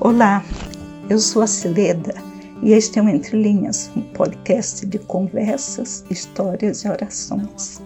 Olá, 0.00 0.44
eu 1.10 1.18
sou 1.18 1.42
a 1.42 1.46
Cileda 1.48 2.14
e 2.62 2.72
este 2.72 3.00
é 3.00 3.02
o 3.02 3.08
Entre 3.08 3.36
Linhas, 3.36 3.90
um 3.96 4.02
podcast 4.12 4.86
de 4.86 4.96
conversas, 4.96 6.04
histórias 6.08 6.84
e 6.84 6.88
orações. 6.88 7.82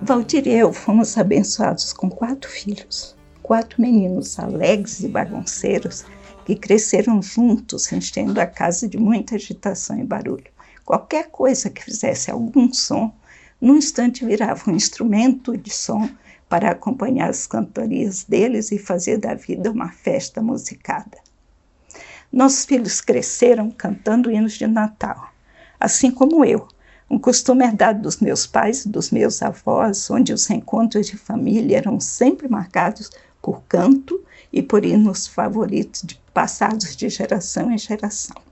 Valdir 0.00 0.46
e 0.46 0.52
eu 0.52 0.72
fomos 0.72 1.18
abençoados 1.18 1.92
com 1.92 2.08
quatro 2.08 2.48
filhos, 2.48 3.16
quatro 3.42 3.82
meninos 3.82 4.38
alegres 4.38 5.00
e 5.00 5.08
bagunceiros 5.08 6.04
que 6.44 6.54
cresceram 6.54 7.20
juntos, 7.20 7.90
enchendo 7.90 8.40
a 8.40 8.46
casa 8.46 8.86
de 8.86 8.98
muita 8.98 9.34
agitação 9.34 9.98
e 9.98 10.04
barulho. 10.04 10.46
Qualquer 10.84 11.28
coisa 11.28 11.68
que 11.68 11.82
fizesse 11.82 12.30
algum 12.30 12.72
som, 12.72 13.12
num 13.60 13.76
instante 13.76 14.24
virava 14.24 14.70
um 14.70 14.76
instrumento 14.76 15.56
de 15.56 15.70
som 15.70 16.08
para 16.48 16.70
acompanhar 16.70 17.28
as 17.28 17.46
cantorias 17.46 18.24
deles 18.24 18.72
e 18.72 18.78
fazer 18.78 19.18
da 19.18 19.34
vida 19.34 19.70
uma 19.70 19.90
festa 19.90 20.42
musicada. 20.42 21.18
Nossos 22.32 22.64
filhos 22.64 23.00
cresceram 23.00 23.70
cantando 23.70 24.30
hinos 24.30 24.54
de 24.54 24.66
Natal, 24.66 25.32
assim 25.78 26.10
como 26.10 26.44
eu, 26.44 26.68
um 27.10 27.18
costume 27.18 27.64
herdado 27.64 28.02
dos 28.02 28.18
meus 28.18 28.46
pais 28.46 28.84
e 28.84 28.88
dos 28.88 29.10
meus 29.10 29.42
avós, 29.42 30.10
onde 30.10 30.32
os 30.32 30.48
encontros 30.50 31.06
de 31.06 31.16
família 31.16 31.78
eram 31.78 31.98
sempre 31.98 32.48
marcados 32.48 33.10
por 33.40 33.62
canto 33.62 34.22
e 34.52 34.62
por 34.62 34.84
hinos 34.84 35.26
favoritos 35.26 36.02
de, 36.02 36.20
passados 36.34 36.94
de 36.94 37.08
geração 37.08 37.70
em 37.70 37.78
geração. 37.78 38.47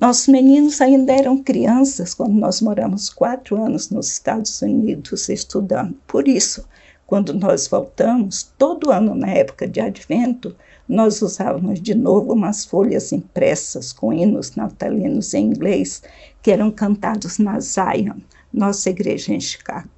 Nossos 0.00 0.26
meninos 0.26 0.80
ainda 0.80 1.12
eram 1.12 1.40
crianças 1.40 2.14
quando 2.14 2.34
nós 2.34 2.60
moramos 2.60 3.08
quatro 3.08 3.62
anos 3.62 3.90
nos 3.90 4.10
Estados 4.10 4.60
Unidos 4.60 5.28
estudando. 5.28 5.94
Por 6.06 6.26
isso, 6.26 6.66
quando 7.06 7.32
nós 7.32 7.68
voltamos, 7.68 8.52
todo 8.58 8.90
ano 8.90 9.14
na 9.14 9.28
época 9.28 9.68
de 9.68 9.80
Advento, 9.80 10.56
nós 10.88 11.22
usávamos 11.22 11.80
de 11.80 11.94
novo 11.94 12.32
umas 12.32 12.64
folhas 12.64 13.12
impressas 13.12 13.92
com 13.92 14.12
hinos 14.12 14.56
natalinos 14.56 15.32
em 15.32 15.46
inglês 15.46 16.02
que 16.42 16.50
eram 16.50 16.72
cantados 16.72 17.38
na 17.38 17.60
Zion, 17.60 18.18
nossa 18.52 18.90
igreja 18.90 19.32
em 19.32 19.40
Chicago. 19.40 19.88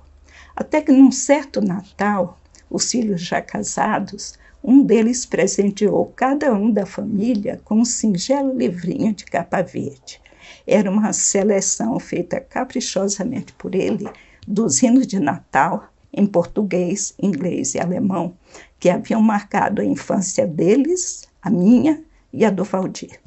Até 0.54 0.82
que 0.82 0.92
num 0.92 1.10
certo 1.10 1.60
Natal, 1.62 2.38
os 2.70 2.90
filhos 2.90 3.20
já 3.20 3.40
casados 3.40 4.38
um 4.62 4.82
deles 4.82 5.24
presenteou 5.24 6.12
cada 6.16 6.52
um 6.52 6.70
da 6.70 6.84
família 6.84 7.60
com 7.64 7.76
um 7.76 7.84
singelo 7.84 8.56
livrinho 8.56 9.14
de 9.14 9.24
capa 9.24 9.62
verde. 9.62 10.20
Era 10.66 10.90
uma 10.90 11.12
seleção 11.12 12.00
feita 12.00 12.40
caprichosamente 12.40 13.52
por 13.52 13.74
ele 13.76 14.08
dos 14.46 14.82
hinos 14.82 15.06
de 15.06 15.20
Natal 15.20 15.88
em 16.12 16.26
português, 16.26 17.14
inglês 17.22 17.74
e 17.74 17.78
alemão 17.78 18.34
que 18.80 18.90
haviam 18.90 19.22
marcado 19.22 19.80
a 19.80 19.84
infância 19.84 20.46
deles, 20.46 21.28
a 21.40 21.50
minha 21.50 22.02
e 22.32 22.44
a 22.44 22.50
do 22.50 22.64
Valdir. 22.64 23.20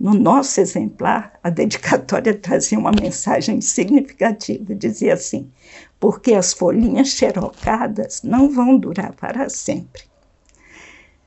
No 0.00 0.14
nosso 0.14 0.62
exemplar, 0.62 1.38
a 1.42 1.50
dedicatória 1.50 2.32
trazia 2.40 2.78
uma 2.78 2.90
mensagem 2.90 3.60
significativa. 3.60 4.74
Dizia 4.74 5.12
assim: 5.12 5.52
porque 6.00 6.32
as 6.32 6.54
folhinhas 6.54 7.08
xerocadas 7.08 8.22
não 8.22 8.48
vão 8.48 8.78
durar 8.78 9.12
para 9.12 9.50
sempre. 9.50 10.04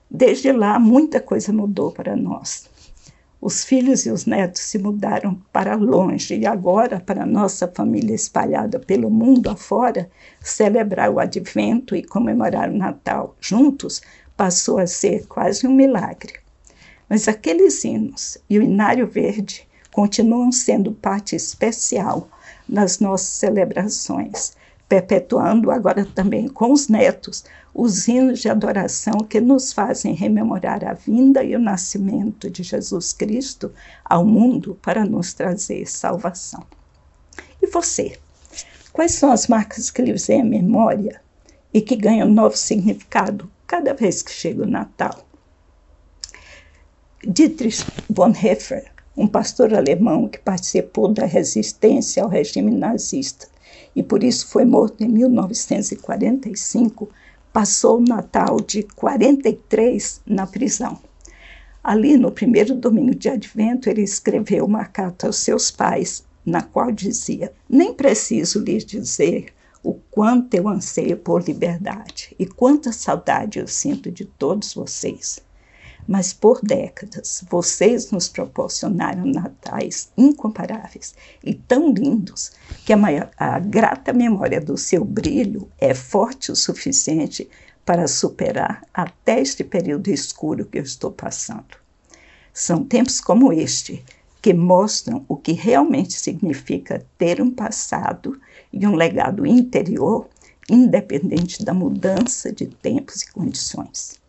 Desde 0.09 0.51
lá, 0.51 0.79
muita 0.79 1.19
coisa 1.19 1.53
mudou 1.53 1.91
para 1.91 2.15
nós. 2.15 2.67
Os 3.39 3.63
filhos 3.63 4.07
e 4.07 4.09
os 4.09 4.25
netos 4.25 4.61
se 4.61 4.79
mudaram 4.79 5.35
para 5.51 5.75
longe 5.75 6.35
e 6.35 6.47
agora, 6.47 6.99
para 6.99 7.27
nossa 7.27 7.67
família 7.67 8.15
espalhada 8.15 8.79
pelo 8.79 9.11
mundo 9.11 9.51
afora, 9.51 10.09
celebrar 10.41 11.11
o 11.11 11.19
advento 11.19 11.95
e 11.95 12.03
comemorar 12.03 12.71
o 12.71 12.77
Natal 12.77 13.35
juntos 13.39 14.01
passou 14.35 14.79
a 14.79 14.87
ser 14.87 15.27
quase 15.27 15.67
um 15.67 15.75
milagre. 15.75 16.42
Mas 17.09 17.27
aqueles 17.27 17.83
hinos 17.83 18.37
e 18.49 18.57
o 18.57 18.61
Inário 18.61 19.07
Verde 19.07 19.67
continuam 19.91 20.51
sendo 20.51 20.91
parte 20.91 21.35
especial 21.35 22.27
nas 22.67 22.99
nossas 22.99 23.27
celebrações 23.27 24.55
perpetuando 24.93 25.71
agora 25.71 26.05
também 26.05 26.47
com 26.47 26.71
os 26.71 26.87
netos 26.87 27.43
os 27.73 28.07
hinos 28.07 28.39
de 28.39 28.47
adoração 28.47 29.21
que 29.27 29.41
nos 29.41 29.73
fazem 29.73 30.13
rememorar 30.13 30.85
a 30.85 30.93
vinda 30.93 31.43
e 31.43 31.55
o 31.55 31.59
nascimento 31.59 32.47
de 32.47 32.61
Jesus 32.61 33.11
Cristo 33.11 33.71
ao 34.05 34.23
mundo 34.23 34.77
para 34.83 35.03
nos 35.03 35.33
trazer 35.33 35.89
salvação. 35.89 36.63
E 37.59 37.65
você? 37.65 38.19
Quais 38.91 39.13
são 39.13 39.31
as 39.31 39.47
marcas 39.47 39.89
que 39.89 40.03
lhe 40.03 40.13
vêm 40.13 40.41
à 40.41 40.45
memória 40.45 41.19
e 41.73 41.81
que 41.81 41.95
ganham 41.95 42.29
novo 42.29 42.55
significado 42.55 43.49
cada 43.65 43.95
vez 43.95 44.21
que 44.21 44.31
chega 44.31 44.61
o 44.61 44.69
Natal? 44.69 45.25
Dietrich 47.25 47.85
Bonhoeffer, 48.09 48.91
um 49.15 49.25
pastor 49.25 49.73
alemão 49.73 50.27
que 50.27 50.37
participou 50.37 51.07
da 51.07 51.25
resistência 51.25 52.21
ao 52.21 52.27
regime 52.27 52.69
nazista, 52.69 53.47
e 53.95 54.03
por 54.03 54.25
isso 54.25 54.47
foi 54.47 54.65
morto 54.65 55.05
em 55.05 55.07
1945, 55.07 57.09
passou 57.53 57.99
o 57.99 58.03
Natal 58.03 58.59
de 58.59 58.83
43 58.83 60.19
na 60.25 60.45
prisão. 60.45 60.99
Ali, 61.81 62.17
no 62.17 62.29
primeiro 62.29 62.75
domingo 62.75 63.15
de 63.15 63.29
advento, 63.29 63.89
ele 63.89 64.01
escreveu 64.01 64.65
uma 64.65 64.83
carta 64.83 65.27
aos 65.27 65.37
seus 65.37 65.71
pais, 65.71 66.25
na 66.45 66.61
qual 66.61 66.91
dizia: 66.91 67.53
Nem 67.69 67.93
preciso 67.93 68.59
lhes 68.59 68.83
dizer 68.83 69.53
o 69.81 69.93
quanto 70.11 70.55
eu 70.55 70.67
anseio 70.67 71.15
por 71.15 71.41
liberdade 71.41 72.35
e 72.37 72.45
quanta 72.45 72.91
saudade 72.91 73.59
eu 73.59 73.67
sinto 73.67 74.11
de 74.11 74.25
todos 74.25 74.73
vocês 74.73 75.41
mas 76.07 76.33
por 76.33 76.59
décadas 76.61 77.43
vocês 77.49 78.11
nos 78.11 78.27
proporcionaram 78.27 79.25
natais 79.25 80.11
incomparáveis 80.17 81.15
e 81.43 81.53
tão 81.53 81.91
lindos 81.91 82.51
que 82.85 82.93
a, 82.93 82.97
maior, 82.97 83.29
a 83.37 83.59
grata 83.59 84.13
memória 84.13 84.59
do 84.59 84.77
seu 84.77 85.03
brilho 85.03 85.69
é 85.79 85.93
forte 85.93 86.51
o 86.51 86.55
suficiente 86.55 87.49
para 87.85 88.07
superar 88.07 88.85
até 88.93 89.41
este 89.41 89.63
período 89.63 90.09
escuro 90.09 90.65
que 90.65 90.77
eu 90.77 90.83
estou 90.83 91.11
passando. 91.11 91.77
São 92.53 92.83
tempos 92.83 93.19
como 93.19 93.51
este 93.51 94.03
que 94.41 94.53
mostram 94.53 95.25
o 95.27 95.37
que 95.37 95.53
realmente 95.53 96.13
significa 96.13 97.05
ter 97.17 97.41
um 97.41 97.49
passado 97.49 98.39
e 98.71 98.85
um 98.85 98.95
legado 98.95 99.45
interior 99.45 100.29
independente 100.69 101.63
da 101.63 101.73
mudança 101.73 102.51
de 102.51 102.67
tempos 102.67 103.21
e 103.21 103.31
condições. 103.31 104.22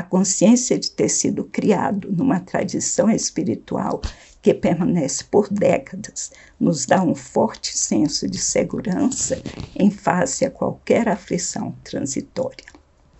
A 0.00 0.02
consciência 0.02 0.78
de 0.78 0.92
ter 0.92 1.10
sido 1.10 1.44
criado 1.44 2.10
numa 2.10 2.40
tradição 2.40 3.10
espiritual 3.10 4.00
que 4.40 4.54
permanece 4.54 5.22
por 5.22 5.52
décadas 5.52 6.32
nos 6.58 6.86
dá 6.86 7.02
um 7.02 7.14
forte 7.14 7.76
senso 7.76 8.26
de 8.26 8.38
segurança 8.38 9.38
em 9.76 9.90
face 9.90 10.46
a 10.46 10.50
qualquer 10.50 11.06
aflição 11.06 11.74
transitória. 11.84 12.64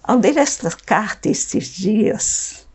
Ao 0.02 0.18
ler 0.18 0.38
esta 0.38 0.70
carta 0.70 1.28
estes 1.28 1.66
dias, 1.66 2.66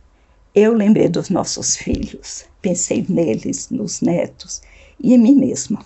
eu 0.54 0.72
lembrei 0.72 1.08
dos 1.08 1.28
nossos 1.28 1.76
filhos, 1.76 2.44
pensei 2.62 3.04
neles, 3.08 3.70
nos 3.70 4.00
netos 4.00 4.62
e 5.00 5.14
em 5.14 5.18
mim 5.18 5.34
mesma. 5.34 5.84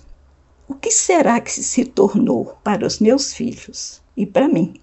O 0.69 0.75
que 0.75 0.91
será 0.91 1.41
que 1.41 1.50
se 1.50 1.87
tornou 1.87 2.54
para 2.62 2.87
os 2.87 2.98
meus 2.98 3.32
filhos 3.32 4.02
e 4.14 4.26
para 4.26 4.47
mim 4.47 4.75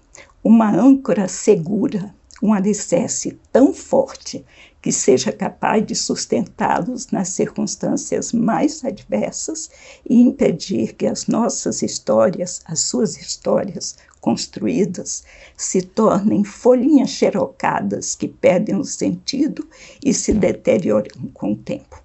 uma 0.42 0.68
âncora 0.74 1.28
segura 1.28 2.17
um 2.42 2.52
alicerce 2.52 3.38
tão 3.52 3.74
forte 3.74 4.44
que 4.80 4.92
seja 4.92 5.32
capaz 5.32 5.84
de 5.84 5.94
sustentá-los 5.94 7.08
nas 7.08 7.30
circunstâncias 7.30 8.32
mais 8.32 8.84
adversas 8.84 9.70
e 10.08 10.20
impedir 10.20 10.94
que 10.94 11.06
as 11.06 11.26
nossas 11.26 11.82
histórias, 11.82 12.60
as 12.64 12.80
suas 12.80 13.16
histórias 13.16 13.96
construídas, 14.20 15.24
se 15.56 15.82
tornem 15.82 16.44
folhinhas 16.44 17.10
xerocadas 17.10 18.14
que 18.14 18.28
perdem 18.28 18.76
o 18.76 18.84
sentido 18.84 19.66
e 20.04 20.14
se 20.14 20.32
deterioram 20.32 21.28
com 21.34 21.52
o 21.52 21.56
tempo. 21.56 22.02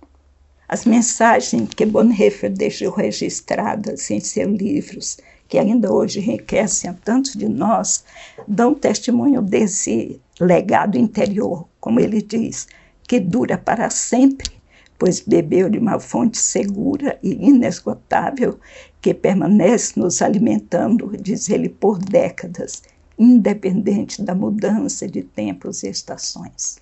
As 0.67 0.85
mensagens 0.85 1.69
que 1.75 1.85
Bonhoeffer 1.85 2.51
deixou 2.51 2.91
registradas 2.91 4.09
em 4.09 4.19
seus 4.19 4.57
livros 4.57 5.17
que 5.53 5.59
ainda 5.59 5.93
hoje 5.93 6.19
enriquecem 6.19 6.89
a 6.89 6.93
tantos 6.95 7.33
de 7.33 7.47
nós, 7.47 8.03
dão 8.47 8.73
testemunho 8.73 9.39
desse 9.39 10.19
legado 10.39 10.97
interior, 10.97 11.67
como 11.79 11.99
ele 11.99 12.23
diz, 12.23 12.67
que 13.07 13.19
dura 13.19 13.55
para 13.55 13.87
sempre, 13.91 14.49
pois 14.97 15.19
bebeu 15.19 15.69
de 15.69 15.77
uma 15.77 15.99
fonte 15.99 16.39
segura 16.39 17.19
e 17.21 17.33
inesgotável 17.33 18.59
que 18.99 19.13
permanece 19.13 19.93
nos 19.95 20.23
alimentando, 20.23 21.15
diz 21.21 21.47
ele, 21.51 21.69
por 21.69 21.99
décadas, 21.99 22.81
independente 23.15 24.23
da 24.23 24.33
mudança 24.33 25.07
de 25.07 25.21
tempos 25.21 25.83
e 25.83 25.87
estações. 25.87 26.79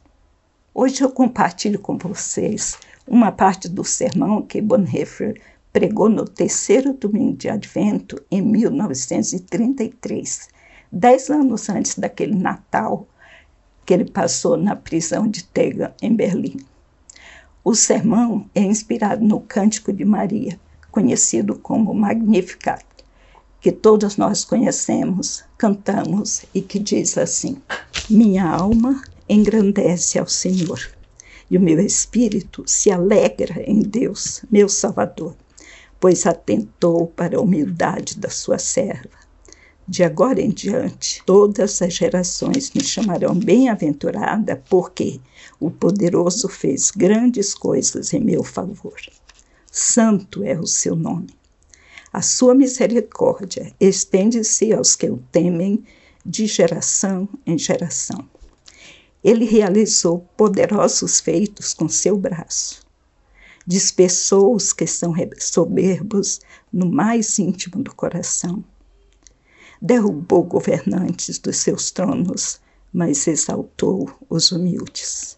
Hoje 0.74 1.01
eu 1.01 1.12
compartilho 1.12 1.77
com 1.77 1.97
vocês 1.97 2.77
uma 3.06 3.33
parte 3.33 3.67
do 3.67 3.83
sermão 3.83 4.41
que 4.41 4.62
Bonhoeffer 4.62 5.41
pregou 5.71 6.09
no 6.09 6.25
terceiro 6.25 6.94
domingo 6.94 7.38
de 7.38 7.50
Advento, 7.50 8.21
em 8.29 8.41
1933, 8.41 10.50
dez 10.91 11.29
anos 11.29 11.69
antes 11.69 11.97
daquele 11.97 12.35
Natal 12.35 13.07
que 13.85 13.94
ele 13.94 14.06
passou 14.06 14.57
na 14.57 14.75
prisão 14.75 15.27
de 15.27 15.45
Tega, 15.45 15.95
em 16.01 16.13
Berlim. 16.13 16.57
O 17.63 17.73
sermão 17.73 18.50
é 18.53 18.62
inspirado 18.62 19.23
no 19.23 19.39
Cântico 19.39 19.94
de 19.94 20.03
Maria, 20.03 20.59
conhecido 20.91 21.57
como 21.57 21.94
Magnificat, 21.94 22.83
que 23.62 23.71
todos 23.71 24.17
nós 24.17 24.44
conhecemos, 24.44 25.45
cantamos 25.57 26.44
e 26.53 26.62
que 26.62 26.79
diz 26.79 27.17
assim: 27.17 27.62
Minha 28.09 28.45
alma 28.45 29.01
engrandece 29.29 30.19
ao 30.19 30.27
Senhor, 30.27 30.81
e 31.50 31.57
o 31.57 31.62
meu 31.62 31.79
espírito 31.79 32.63
se 32.67 32.91
alegra 32.91 33.63
em 33.65 33.79
Deus, 33.79 34.44
meu 34.51 34.67
Salvador, 34.67 35.33
pois 36.01 36.25
atentou 36.25 37.07
para 37.07 37.38
a 37.38 37.42
humildade 37.42 38.18
da 38.18 38.30
sua 38.30 38.57
serva. 38.57 39.21
De 39.88 40.03
agora 40.03 40.42
em 40.42 40.50
diante, 40.50 41.21
todas 41.25 41.80
as 41.81 41.94
gerações 41.94 42.71
me 42.71 42.83
chamarão 42.83 43.36
bem-aventurada, 43.36 44.62
porque 44.68 45.21
o 45.59 45.69
poderoso 45.69 46.50
fez 46.50 46.89
grandes 46.89 47.53
coisas 47.53 48.13
em 48.13 48.19
meu 48.19 48.44
favor. 48.44 49.00
Santo 49.71 50.44
é 50.44 50.59
o 50.59 50.65
seu 50.65 50.95
nome. 50.95 51.36
A 52.12 52.21
sua 52.21 52.56
misericórdia 52.56 53.71
estende-se 53.80 54.74
aos 54.74 54.95
que 54.95 55.09
o 55.09 55.21
temem 55.31 55.83
de 56.25 56.48
geração 56.48 57.30
em 57.45 57.57
geração. 57.57 58.27
Ele 59.24 59.45
realizou 59.45 60.25
poderosos 60.36 61.19
feitos 61.19 61.75
com 61.75 61.88
seu 61.88 62.18
braço. 62.18 62.81
Dispersou 63.71 64.53
os 64.53 64.73
que 64.73 64.85
são 64.85 65.15
soberbos 65.39 66.41
no 66.73 66.91
mais 66.91 67.39
íntimo 67.39 67.81
do 67.81 67.95
coração. 67.95 68.62
Derrubou 69.81 70.44
governantes 70.44 71.39
dos 71.39 71.56
seus 71.56 71.89
tronos, 71.89 72.59
mas 72.91 73.25
exaltou 73.27 74.12
os 74.29 74.51
humildes. 74.51 75.38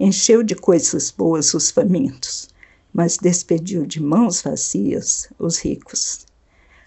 Encheu 0.00 0.42
de 0.42 0.56
coisas 0.56 1.12
boas 1.12 1.54
os 1.54 1.70
famintos 1.70 2.48
mas 2.92 3.16
despediu 3.16 3.86
de 3.86 4.02
mãos 4.02 4.42
vazias 4.42 5.28
os 5.38 5.60
ricos. 5.60 6.26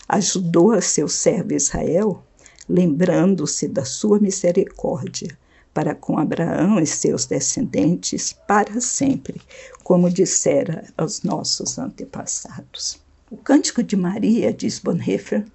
Ajudou 0.10 0.74
a 0.74 0.82
seu 0.82 1.08
servo 1.08 1.54
Israel, 1.54 2.22
lembrando-se 2.68 3.70
da 3.70 3.86
sua 3.86 4.20
misericórdia 4.20 5.38
para 5.74 5.96
com 5.96 6.20
Abraão 6.20 6.80
e 6.80 6.86
seus 6.86 7.26
descendentes 7.26 8.34
para 8.48 8.80
sempre, 8.80 9.42
como 9.84 10.10
dissera 10.10 10.86
aos 10.98 11.24
nossos 11.24 11.78
antepassados. 11.78 13.02
O 13.32 13.38
Cântico 13.38 13.82
de 13.82 13.96
Maria, 13.96 14.54
diz 14.54 14.80
Bonhoeffer, 14.80 15.46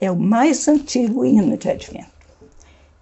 é 0.00 0.10
o 0.10 0.16
mais 0.16 0.68
antigo 0.68 1.24
hino 1.24 1.56
de 1.56 1.70
Advento 1.70 2.10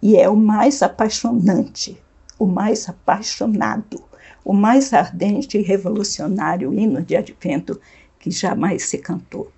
e 0.00 0.16
é 0.16 0.28
o 0.28 0.36
mais 0.36 0.82
apaixonante, 0.82 2.00
o 2.38 2.46
mais 2.46 2.88
apaixonado 2.88 4.02
o 4.44 4.52
mais 4.52 4.92
ardente 4.92 5.58
e 5.58 5.62
revolucionário 5.62 6.72
hino 6.72 7.02
de 7.02 7.16
advento 7.16 7.80
que 8.18 8.30
jamais 8.30 8.84
se 8.84 8.98
cantou. 8.98 9.50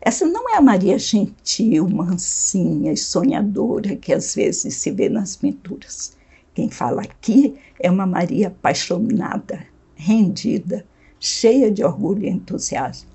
Essa 0.00 0.24
não 0.26 0.48
é 0.50 0.56
a 0.56 0.60
Maria 0.60 0.98
gentil, 0.98 1.88
mansinha 1.88 2.92
e 2.92 2.96
sonhadora 2.96 3.96
que 3.96 4.12
às 4.12 4.34
vezes 4.34 4.74
se 4.74 4.90
vê 4.90 5.08
nas 5.08 5.36
pinturas. 5.36 6.16
Quem 6.54 6.70
fala 6.70 7.02
aqui 7.02 7.56
é 7.80 7.90
uma 7.90 8.06
Maria 8.06 8.48
apaixonada, 8.48 9.66
rendida, 9.94 10.84
cheia 11.18 11.70
de 11.70 11.82
orgulho 11.82 12.24
e 12.24 12.28
entusiasmo. 12.28 13.08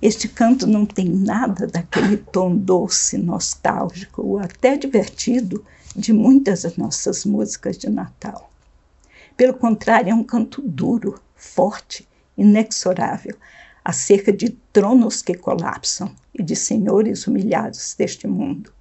Este 0.00 0.28
canto 0.28 0.66
não 0.66 0.84
tem 0.84 1.08
nada 1.08 1.66
daquele 1.66 2.18
tom 2.18 2.54
doce, 2.56 3.16
nostálgico 3.16 4.22
ou 4.22 4.38
até 4.38 4.76
divertido 4.76 5.64
de 5.96 6.12
muitas 6.12 6.62
das 6.62 6.76
nossas 6.76 7.24
músicas 7.24 7.78
de 7.78 7.88
Natal. 7.88 8.50
Pelo 9.36 9.54
contrário, 9.54 10.10
é 10.10 10.14
um 10.14 10.22
canto 10.22 10.60
duro, 10.62 11.20
forte, 11.34 12.06
inexorável, 12.36 13.36
acerca 13.84 14.32
de 14.32 14.50
tronos 14.72 15.20
que 15.20 15.34
colapsam 15.34 16.10
e 16.32 16.42
de 16.42 16.56
senhores 16.56 17.26
humilhados 17.26 17.94
deste 17.96 18.26
mundo, 18.26 18.72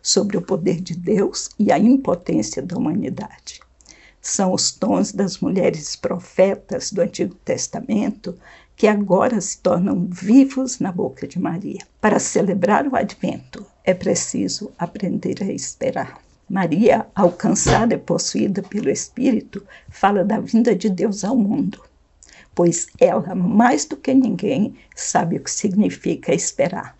sobre 0.00 0.36
o 0.36 0.42
poder 0.42 0.80
de 0.80 0.94
Deus 0.96 1.50
e 1.58 1.72
a 1.72 1.78
impotência 1.78 2.62
da 2.62 2.76
humanidade. 2.76 3.60
São 4.20 4.52
os 4.52 4.70
tons 4.70 5.10
das 5.10 5.38
mulheres 5.38 5.96
profetas 5.96 6.92
do 6.92 7.00
Antigo 7.00 7.34
Testamento 7.44 8.38
que 8.76 8.86
agora 8.86 9.40
se 9.40 9.58
tornam 9.58 10.06
vivos 10.08 10.78
na 10.78 10.92
boca 10.92 11.26
de 11.26 11.40
Maria. 11.40 11.80
Para 12.00 12.20
celebrar 12.20 12.86
o 12.86 12.94
advento, 12.94 13.66
é 13.84 13.92
preciso 13.92 14.70
aprender 14.78 15.42
a 15.42 15.52
esperar. 15.52 16.20
Maria, 16.48 17.06
alcançada 17.14 17.94
e 17.94 17.98
possuída 17.98 18.62
pelo 18.62 18.90
Espírito, 18.90 19.64
fala 19.88 20.24
da 20.24 20.38
vinda 20.38 20.74
de 20.74 20.88
Deus 20.88 21.24
ao 21.24 21.36
mundo, 21.36 21.82
pois 22.54 22.86
ela, 23.00 23.34
mais 23.34 23.84
do 23.84 23.96
que 23.96 24.12
ninguém, 24.14 24.76
sabe 24.94 25.36
o 25.36 25.40
que 25.40 25.50
significa 25.50 26.34
esperar 26.34 26.96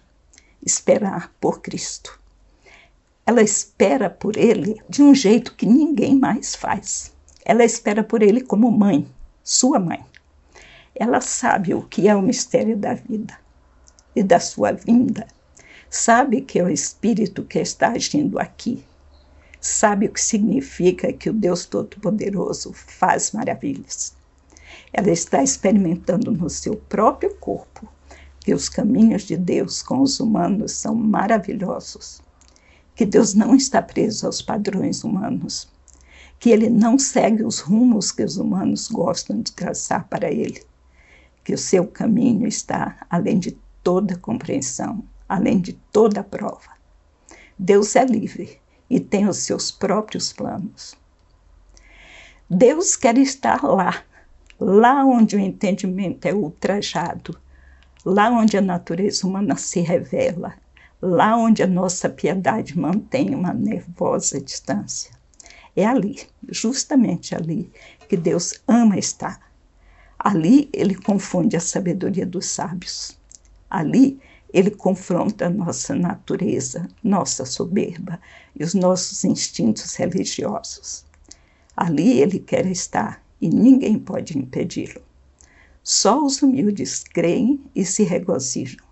esperar 0.64 1.32
por 1.40 1.60
Cristo. 1.60 2.18
Ela 3.26 3.42
espera 3.42 4.08
por 4.08 4.36
Ele 4.36 4.80
de 4.88 5.02
um 5.02 5.14
jeito 5.14 5.54
que 5.54 5.66
ninguém 5.66 6.16
mais 6.16 6.54
faz. 6.54 7.12
Ela 7.44 7.64
espera 7.64 8.04
por 8.04 8.22
Ele 8.22 8.40
como 8.40 8.70
mãe, 8.70 9.06
sua 9.42 9.78
mãe. 9.78 10.04
Ela 10.94 11.20
sabe 11.20 11.74
o 11.74 11.82
que 11.82 12.08
é 12.08 12.14
o 12.14 12.22
mistério 12.22 12.76
da 12.76 12.94
vida 12.94 13.36
e 14.14 14.22
da 14.22 14.38
sua 14.38 14.72
vinda. 14.72 15.26
Sabe 15.90 16.40
que 16.40 16.58
é 16.58 16.64
o 16.64 16.70
Espírito 16.70 17.42
que 17.42 17.58
está 17.58 17.88
agindo 17.88 18.38
aqui 18.38 18.84
sabe 19.62 20.06
o 20.06 20.12
que 20.12 20.20
significa 20.20 21.12
que 21.12 21.30
o 21.30 21.32
Deus 21.32 21.64
Todo-Poderoso 21.64 22.72
faz 22.72 23.30
maravilhas. 23.30 24.12
Ela 24.92 25.10
está 25.10 25.42
experimentando 25.42 26.30
no 26.30 26.48
seu 26.50 26.76
próprio 26.76 27.34
corpo 27.36 27.88
que 28.40 28.52
os 28.52 28.68
caminhos 28.68 29.22
de 29.22 29.36
Deus 29.36 29.82
com 29.82 30.00
os 30.00 30.18
humanos 30.18 30.72
são 30.72 30.94
maravilhosos, 30.94 32.20
que 32.94 33.06
Deus 33.06 33.34
não 33.34 33.54
está 33.54 33.80
preso 33.80 34.26
aos 34.26 34.42
padrões 34.42 35.04
humanos, 35.04 35.68
que 36.38 36.50
ele 36.50 36.68
não 36.68 36.98
segue 36.98 37.44
os 37.44 37.60
rumos 37.60 38.10
que 38.10 38.24
os 38.24 38.36
humanos 38.36 38.88
gostam 38.88 39.40
de 39.40 39.52
traçar 39.52 40.08
para 40.08 40.30
ele, 40.30 40.62
que 41.44 41.54
o 41.54 41.58
seu 41.58 41.86
caminho 41.86 42.46
está 42.46 43.06
além 43.08 43.38
de 43.38 43.56
toda 43.82 44.16
compreensão, 44.16 45.04
além 45.28 45.60
de 45.60 45.72
toda 45.92 46.22
prova. 46.22 46.70
Deus 47.58 47.94
é 47.94 48.04
livre 48.04 48.58
e 48.90 48.98
tem 48.98 49.28
os 49.28 49.38
seus 49.38 49.70
próprios 49.70 50.32
planos. 50.32 50.94
Deus 52.50 52.96
quer 52.96 53.16
estar 53.16 53.62
lá, 53.62 54.02
lá 54.64 55.04
onde 55.04 55.34
o 55.34 55.40
entendimento 55.40 56.26
é 56.26 56.32
ultrajado, 56.32 57.36
lá 58.04 58.30
onde 58.30 58.56
a 58.56 58.60
natureza 58.60 59.26
humana 59.26 59.56
se 59.56 59.80
revela, 59.80 60.54
lá 61.00 61.36
onde 61.36 61.62
a 61.64 61.66
nossa 61.66 62.08
piedade 62.08 62.78
mantém 62.78 63.34
uma 63.34 63.52
nervosa 63.52 64.40
distância. 64.40 65.10
É 65.74 65.84
ali, 65.84 66.20
justamente 66.48 67.34
ali, 67.34 67.72
que 68.08 68.16
Deus 68.16 68.62
ama 68.68 68.98
estar. 68.98 69.40
Ali 70.16 70.70
ele 70.72 70.94
confunde 70.94 71.56
a 71.56 71.60
sabedoria 71.60 72.24
dos 72.24 72.46
sábios. 72.46 73.18
Ali 73.68 74.20
ele 74.52 74.70
confronta 74.70 75.46
a 75.46 75.50
nossa 75.50 75.94
natureza, 75.94 76.86
nossa 77.02 77.44
soberba 77.44 78.20
e 78.54 78.62
os 78.62 78.74
nossos 78.74 79.24
instintos 79.24 79.96
religiosos. 79.96 81.04
Ali 81.76 82.20
ele 82.20 82.38
quer 82.38 82.66
estar 82.66 83.21
e 83.42 83.48
ninguém 83.50 83.98
pode 83.98 84.38
impedi-lo. 84.38 85.02
Só 85.82 86.24
os 86.24 86.40
humildes 86.40 87.02
creem 87.02 87.60
e 87.74 87.84
se 87.84 88.04
regozijam. 88.04 88.86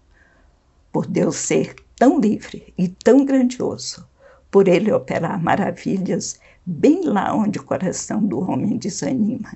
Por 0.92 1.06
Deus 1.06 1.36
ser 1.36 1.76
tão 1.96 2.18
livre 2.18 2.74
e 2.76 2.88
tão 2.88 3.24
grandioso, 3.24 4.04
por 4.50 4.66
ele 4.66 4.92
operar 4.92 5.40
maravilhas 5.40 6.40
bem 6.66 7.04
lá 7.04 7.32
onde 7.32 7.60
o 7.60 7.64
coração 7.64 8.26
do 8.26 8.40
homem 8.40 8.76
desanima, 8.76 9.52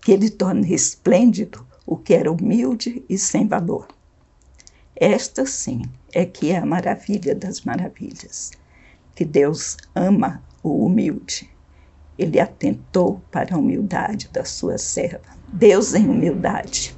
que 0.00 0.12
ele 0.12 0.30
torna 0.30 0.68
esplêndido 0.68 1.66
o 1.84 1.96
que 1.96 2.14
era 2.14 2.30
humilde 2.30 3.04
e 3.08 3.18
sem 3.18 3.48
valor. 3.48 3.88
Esta 4.94 5.44
sim 5.44 5.82
é 6.12 6.24
que 6.24 6.52
é 6.52 6.58
a 6.58 6.66
maravilha 6.66 7.34
das 7.34 7.62
maravilhas, 7.62 8.52
que 9.16 9.24
Deus 9.24 9.76
ama 9.94 10.40
o 10.62 10.86
humilde. 10.86 11.50
Ele 12.20 12.38
atentou 12.38 13.18
para 13.32 13.54
a 13.54 13.58
humildade 13.58 14.28
da 14.30 14.44
sua 14.44 14.76
serva. 14.76 15.24
Deus 15.48 15.94
em 15.94 16.06
humildade. 16.06 16.94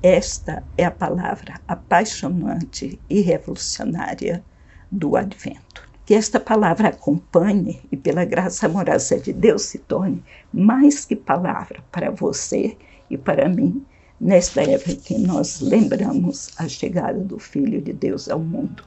Esta 0.00 0.62
é 0.78 0.84
a 0.84 0.90
palavra 0.90 1.60
apaixonante 1.66 2.96
e 3.10 3.20
revolucionária 3.20 4.40
do 4.88 5.16
Advento. 5.16 5.90
Que 6.06 6.14
esta 6.14 6.38
palavra 6.38 6.90
acompanhe 6.90 7.80
e, 7.90 7.96
pela 7.96 8.24
graça 8.24 8.66
amorosa 8.66 9.18
de 9.18 9.32
Deus, 9.32 9.62
se 9.62 9.78
torne 9.78 10.22
mais 10.52 11.04
que 11.04 11.16
palavra 11.16 11.82
para 11.90 12.12
você 12.12 12.76
e 13.10 13.18
para 13.18 13.48
mim 13.48 13.84
nesta 14.20 14.62
época 14.62 14.94
que 14.94 15.18
nós 15.18 15.60
lembramos 15.60 16.52
a 16.56 16.68
chegada 16.68 17.18
do 17.18 17.40
Filho 17.40 17.82
de 17.82 17.92
Deus 17.92 18.28
ao 18.28 18.38
mundo. 18.38 18.84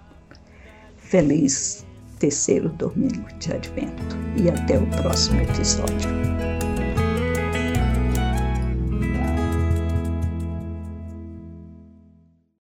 Feliz 0.96 1.85
terceiro 2.26 2.70
domingo 2.70 3.28
de 3.40 3.54
Advento. 3.54 4.18
E 4.36 4.50
até 4.50 4.80
o 4.80 4.88
próximo 4.88 5.42
episódio. 5.42 6.35